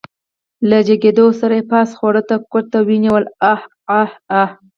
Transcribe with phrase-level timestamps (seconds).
[0.69, 4.43] له جګېدو سره يې پاس خوړ ته ګوته ونيوله عاعاعا.